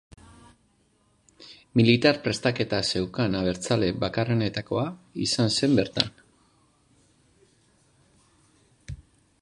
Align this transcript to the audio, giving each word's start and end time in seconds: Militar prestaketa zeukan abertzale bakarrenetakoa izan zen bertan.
Militar 1.79 2.15
prestaketa 2.23 2.79
zeukan 2.93 3.37
abertzale 3.41 3.91
bakarrenetakoa 4.05 4.87
izan 5.27 5.53
zen 5.59 5.77
bertan. 5.81 6.11